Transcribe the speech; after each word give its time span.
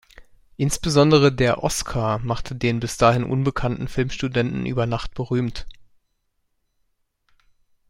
Insbesondere 0.57 1.31
der 1.31 1.61
„Oscar“ 1.63 2.17
machte 2.17 2.55
den 2.55 2.79
bis 2.79 2.97
dahin 2.97 3.23
unbekannten 3.23 3.87
Filmstudenten 3.87 4.65
über 4.65 4.87
Nacht 4.87 5.13
berühmt. 5.13 5.67